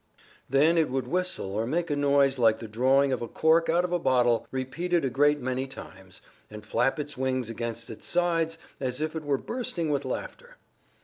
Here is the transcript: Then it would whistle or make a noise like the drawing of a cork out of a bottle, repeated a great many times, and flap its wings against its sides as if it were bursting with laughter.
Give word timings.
Then 0.49 0.79
it 0.79 0.89
would 0.89 1.07
whistle 1.07 1.51
or 1.51 1.67
make 1.67 1.91
a 1.91 1.95
noise 1.95 2.39
like 2.39 2.57
the 2.57 2.67
drawing 2.67 3.11
of 3.11 3.21
a 3.21 3.27
cork 3.27 3.69
out 3.69 3.85
of 3.85 3.91
a 3.91 3.99
bottle, 3.99 4.47
repeated 4.49 5.05
a 5.05 5.11
great 5.11 5.39
many 5.39 5.67
times, 5.67 6.23
and 6.49 6.65
flap 6.65 6.99
its 6.99 7.17
wings 7.19 7.51
against 7.51 7.87
its 7.87 8.07
sides 8.07 8.57
as 8.79 8.99
if 8.99 9.15
it 9.15 9.23
were 9.23 9.37
bursting 9.37 9.91
with 9.91 10.03
laughter. 10.03 10.57